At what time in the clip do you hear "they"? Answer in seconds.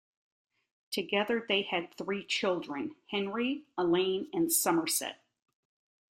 1.47-1.61